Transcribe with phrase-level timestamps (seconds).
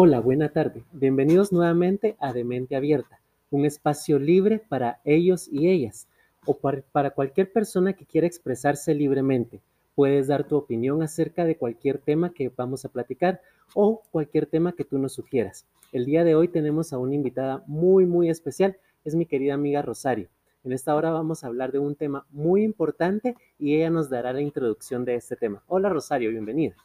[0.00, 0.84] Hola, buena tarde.
[0.92, 6.06] Bienvenidos nuevamente a De Mente Abierta, un espacio libre para ellos y ellas,
[6.46, 9.60] o para cualquier persona que quiera expresarse libremente.
[9.96, 13.40] Puedes dar tu opinión acerca de cualquier tema que vamos a platicar
[13.74, 15.66] o cualquier tema que tú nos sugieras.
[15.90, 18.76] El día de hoy tenemos a una invitada muy, muy especial.
[19.04, 20.28] Es mi querida amiga Rosario.
[20.62, 24.32] En esta hora vamos a hablar de un tema muy importante y ella nos dará
[24.32, 25.64] la introducción de este tema.
[25.66, 26.76] Hola Rosario, bienvenida.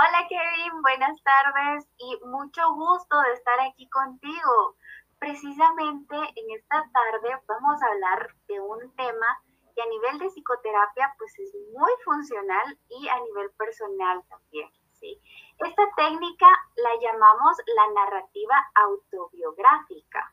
[0.00, 4.76] Hola Kevin, buenas tardes y mucho gusto de estar aquí contigo.
[5.18, 9.42] Precisamente en esta tarde vamos a hablar de un tema
[9.74, 14.70] que a nivel de psicoterapia pues es muy funcional y a nivel personal también.
[15.02, 20.32] Esta técnica la llamamos la narrativa autobiográfica.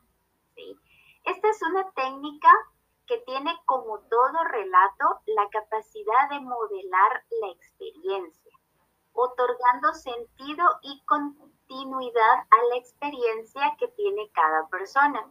[1.23, 2.52] Esta es una técnica
[3.08, 8.56] que tiene como todo relato la capacidad de modelar la experiencia
[9.16, 15.26] otorgando sentido y continuidad a la experiencia que tiene cada persona.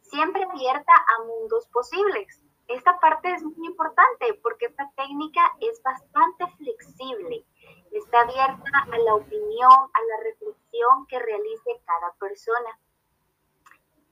[0.00, 2.42] Siempre abierta a mundos posibles.
[2.66, 7.44] Esta parte es muy importante porque esta técnica es bastante flexible.
[7.92, 12.78] Está abierta a la opinión, a la reflexión que realice cada persona.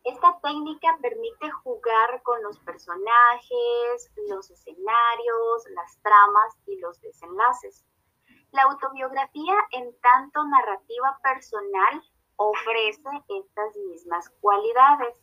[0.05, 7.85] Esta técnica permite jugar con los personajes, los escenarios, las tramas y los desenlaces.
[8.53, 12.03] La autobiografía, en tanto narrativa personal,
[12.37, 15.17] ofrece estas mismas cualidades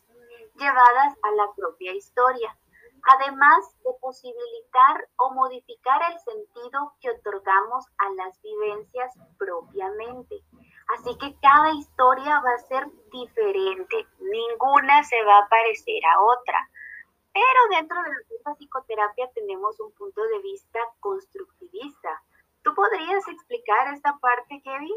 [0.56, 2.58] llevadas a la propia historia,
[3.04, 10.42] además de posibilitar o modificar el sentido que otorgamos a las vivencias propiamente.
[10.98, 16.68] Así que cada historia va a ser diferente, ninguna se va a parecer a otra.
[17.32, 18.10] Pero dentro de
[18.44, 22.29] la psicoterapia tenemos un punto de vista constructivista, ¿Tú
[22.80, 24.96] podrías explicar esta parte, Kevin?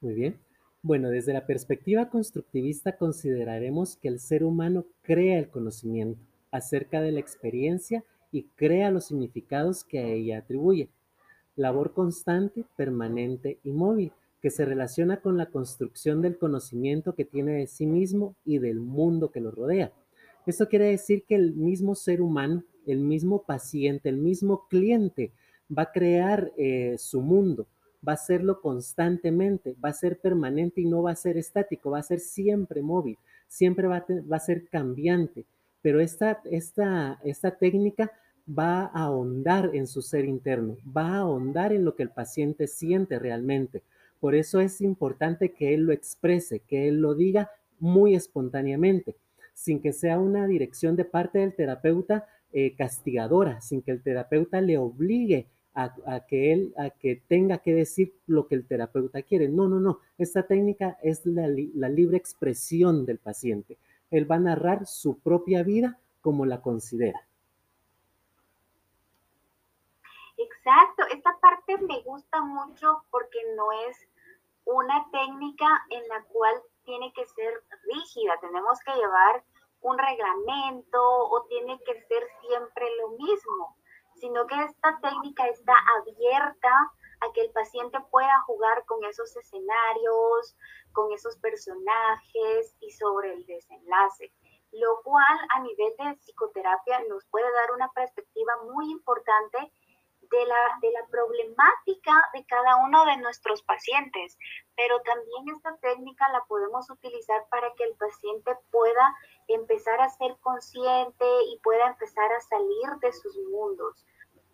[0.00, 0.40] Muy bien.
[0.82, 7.12] Bueno, desde la perspectiva constructivista consideraremos que el ser humano crea el conocimiento acerca de
[7.12, 10.88] la experiencia y crea los significados que a ella atribuye.
[11.54, 17.52] Labor constante, permanente y móvil, que se relaciona con la construcción del conocimiento que tiene
[17.52, 19.92] de sí mismo y del mundo que lo rodea.
[20.44, 25.32] Esto quiere decir que el mismo ser humano, el mismo paciente, el mismo cliente,
[25.70, 27.66] va a crear eh, su mundo,
[28.06, 31.98] va a hacerlo constantemente, va a ser permanente y no va a ser estático, va
[31.98, 33.18] a ser siempre móvil,
[33.48, 35.44] siempre va a, ser cambiante.
[35.82, 36.40] Pero esta,
[37.58, 38.12] técnica
[38.46, 42.66] va a ahondar en su ser interno, va a ahondar en lo que el paciente
[42.66, 43.82] siente realmente.
[44.20, 49.16] Por eso es importante que él lo exprese, que él lo diga muy espontáneamente,
[49.52, 54.60] sin que sea una dirección de parte del terapeuta eh, castigadora, sin que el terapeuta
[54.60, 59.48] le obligue a, que él, a que tenga que decir lo que el terapeuta quiere.
[59.48, 60.00] No, no, no.
[60.16, 63.76] Esta técnica es la, la libre expresión del paciente.
[64.10, 67.20] Él va a narrar su propia vida como la considera.
[70.38, 73.96] Exacto, esta parte me gusta mucho porque no es
[74.64, 76.54] una técnica en la cual
[76.84, 79.44] tiene que ser rígida, tenemos que llevar
[79.82, 83.76] un reglamento o tiene que ser siempre lo mismo
[84.20, 86.70] sino que esta técnica está abierta
[87.20, 90.56] a que el paciente pueda jugar con esos escenarios,
[90.92, 94.32] con esos personajes y sobre el desenlace,
[94.72, 99.72] lo cual a nivel de psicoterapia nos puede dar una perspectiva muy importante
[100.30, 104.36] de la, de la problemática de cada uno de nuestros pacientes,
[104.74, 109.14] pero también esta técnica la podemos utilizar para que el paciente pueda
[109.48, 114.04] empezar a ser consciente y pueda empezar a salir de sus mundos.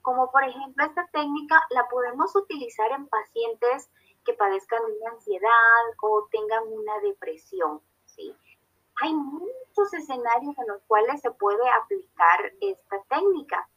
[0.02, 3.88] Como por ejemplo esta técnica la podemos utilizar en pacientes
[4.24, 8.36] que padezcan de ansiedad o tengan una depresión, ¿sí?
[9.00, 13.68] Hay muchos escenarios en los cuales se puede aplicar esta técnica.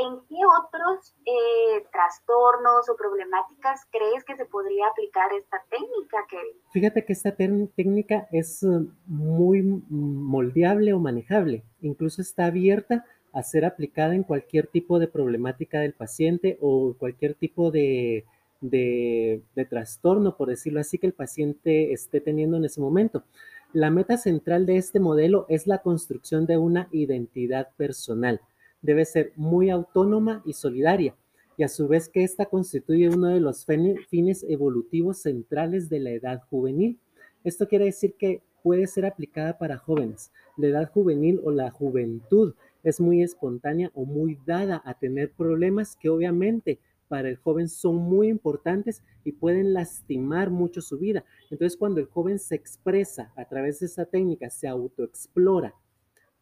[0.00, 6.52] ¿En qué otros eh, trastornos o problemáticas crees que se podría aplicar esta técnica, Kevin?
[6.70, 8.66] Fíjate que esta técnica es eh,
[9.06, 15.80] muy moldeable o manejable, incluso está abierta a ser aplicada en cualquier tipo de problemática
[15.80, 18.24] del paciente o cualquier tipo de,
[18.60, 23.24] de, de, trastorno, por decirlo así, que el paciente esté teniendo en ese momento.
[23.72, 28.40] La meta central de este modelo es la construcción de una identidad personal
[28.82, 31.14] debe ser muy autónoma y solidaria,
[31.56, 33.66] y a su vez que ésta constituye uno de los
[34.08, 36.98] fines evolutivos centrales de la edad juvenil.
[37.42, 40.30] Esto quiere decir que puede ser aplicada para jóvenes.
[40.56, 42.54] La edad juvenil o la juventud
[42.84, 46.78] es muy espontánea o muy dada a tener problemas que obviamente
[47.08, 51.24] para el joven son muy importantes y pueden lastimar mucho su vida.
[51.50, 55.74] Entonces, cuando el joven se expresa a través de esa técnica, se autoexplora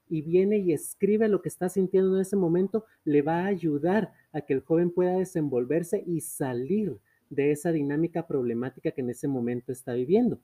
[0.08, 4.12] y viene y escribe lo que está sintiendo en ese momento, le va a ayudar
[4.32, 6.99] a que el joven pueda desenvolverse y salir
[7.31, 10.38] de esa dinámica problemática que en ese momento está viviendo.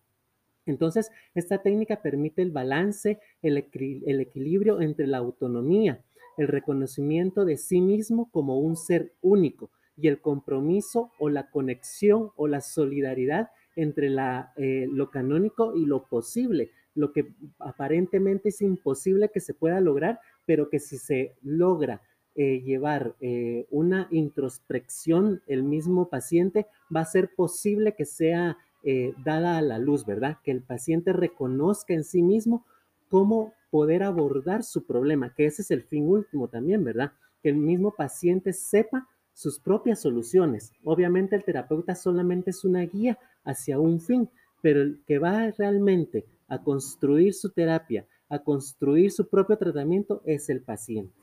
[0.67, 6.05] Entonces, esta técnica permite el balance, el, equilibrio entre la autonomía,
[6.37, 12.31] el reconocimiento de sí mismo como un ser único y el compromiso o la conexión
[12.37, 14.09] o la solidaridad entre
[14.57, 20.21] eh, lo canónico y lo posible, lo que aparentemente es imposible que se pueda lograr,
[20.47, 22.03] pero que si se logra
[22.35, 29.15] eh, llevar eh, una introspección el mismo paciente, va a ser posible que sea eh,
[29.23, 30.39] dada a la luz, ¿verdad?
[30.43, 32.65] Que el paciente reconozca en sí mismo
[33.09, 37.13] cómo poder abordar su problema, que ese es el fin último también, ¿verdad?
[37.43, 40.73] Que el mismo paciente sepa sus propias soluciones.
[40.85, 44.29] Obviamente el terapeuta solamente es una guía hacia un fin,
[44.63, 50.51] pero el que va realmente a construir su terapia, a construir su propio tratamiento es
[50.51, 51.19] el paciente.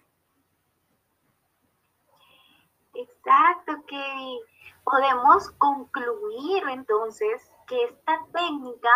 [2.96, 4.40] Exacto, que
[4.84, 8.90] podemos concluir entonces que esta técnica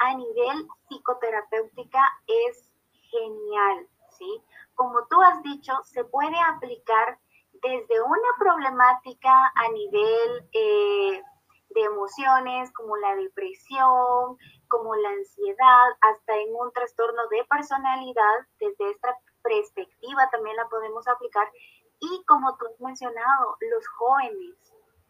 [0.00, 2.70] a nivel psicoterapéutica es
[3.10, 3.88] genial,
[4.18, 4.42] ¿sí?
[4.74, 7.18] Como tú has dicho, se puede aplicar
[7.62, 11.22] desde una problemática a nivel eh,
[11.70, 14.36] de emociones como la depresión,
[14.70, 21.06] como la ansiedad, hasta en un trastorno de personalidad, desde esta perspectiva también la podemos
[21.08, 21.46] aplicar.
[21.98, 24.56] Y como tú has mencionado, los jóvenes,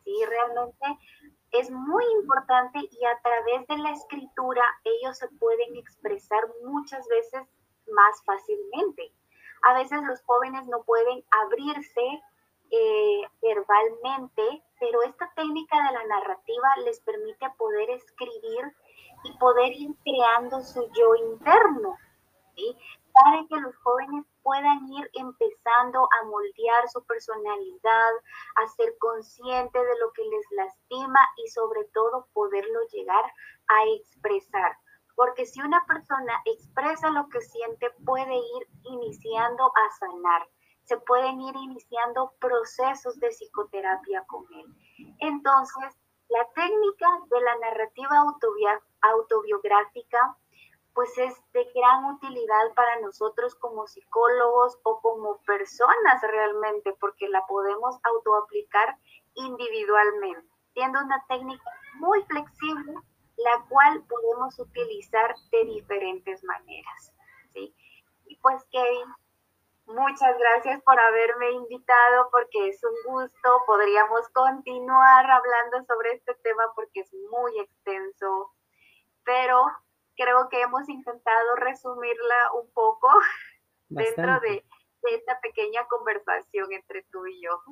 [0.03, 0.13] ¿sí?
[0.27, 0.87] Realmente
[1.53, 7.43] es muy importante y a través de la escritura ellos se pueden expresar muchas veces
[7.93, 9.13] más fácilmente.
[9.63, 12.23] A veces los jóvenes no pueden abrirse
[12.71, 18.75] eh, verbalmente, pero esta técnica de la narrativa les permite poder escribir
[19.25, 21.97] y poder ir creando su yo interno,
[22.55, 22.77] ¿sí?
[23.13, 28.11] para que los jóvenes puedan ir empezando a moldear su personalidad,
[28.57, 33.25] a ser conscientes de lo que les lastima y sobre todo poderlo llegar
[33.69, 34.77] a expresar.
[35.17, 40.49] Porque si una persona expresa lo que siente, puede ir iniciando a sanar.
[40.85, 44.67] Se pueden ir iniciando procesos de psicoterapia con él.
[45.19, 48.90] Entonces, la técnica de la narrativa autobiográfica
[50.95, 57.47] pues es de gran utilidad para nosotros como psicólogos o como personas realmente, porque la
[57.47, 58.99] podemos autoaplicar
[59.35, 61.71] individualmente, siendo una técnica
[62.01, 62.95] muy flexible,
[63.37, 67.15] la cual podemos utilizar de diferentes maneras.
[67.53, 67.75] ¿sí?
[68.27, 69.15] Y pues Kevin,
[69.87, 76.65] muchas gracias por haberme invitado, porque es un gusto, podríamos continuar hablando sobre este tema
[76.75, 78.53] porque es muy extenso,
[79.31, 79.65] pero
[80.17, 83.09] creo que hemos intentado resumirla un poco
[83.89, 84.65] dentro de,
[85.03, 87.63] de esta pequeña conversación entre tú y yo.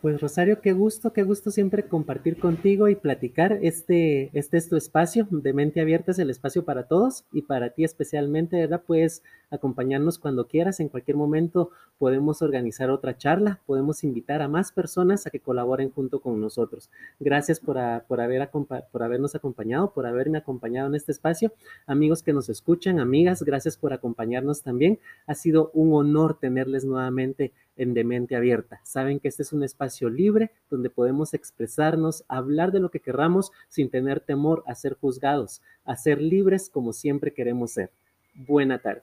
[0.00, 3.58] Pues Rosario, qué gusto, qué gusto siempre compartir contigo y platicar.
[3.62, 7.70] Este, este es tu espacio de mente abierta, es el espacio para todos y para
[7.70, 8.84] ti especialmente, ¿verdad?
[8.86, 14.70] Puedes acompañarnos cuando quieras, en cualquier momento podemos organizar otra charla, podemos invitar a más
[14.70, 16.90] personas a que colaboren junto con nosotros.
[17.18, 18.48] Gracias por, por, haber,
[18.92, 21.52] por habernos acompañado, por haberme acompañado en este espacio.
[21.86, 25.00] Amigos que nos escuchan, amigas, gracias por acompañarnos también.
[25.26, 28.80] Ha sido un honor tenerles nuevamente en De Mente Abierta.
[28.84, 33.52] Saben que este es un espacio libre donde podemos expresarnos, hablar de lo que querramos
[33.68, 37.90] sin tener temor a ser juzgados, a ser libres como siempre queremos ser.
[38.34, 39.02] Buena tarde.